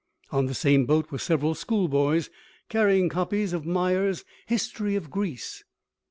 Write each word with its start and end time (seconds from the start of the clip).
On 0.31 0.47
the 0.47 0.55
same 0.55 0.87
boat 0.87 1.11
were 1.11 1.19
several 1.19 1.53
schoolboys 1.53 2.31
carrying 2.69 3.07
copies 3.07 3.53
of 3.53 3.67
Myers' 3.67 4.25
"History 4.47 4.95
of 4.95 5.11
Greece." 5.11 5.63